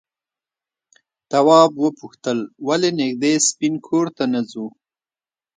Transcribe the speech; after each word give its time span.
تواب 1.29 1.71
وپوښتل 1.83 2.37
ولې 2.67 2.89
نږدې 2.99 3.33
سپین 3.47 3.73
کور 3.87 4.05
ته 4.17 4.23
نه 4.33 4.41
ځو؟ 4.51 4.65